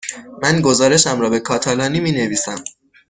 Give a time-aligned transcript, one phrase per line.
[0.43, 2.63] من گزارشم را به کاتالانی می نویسم.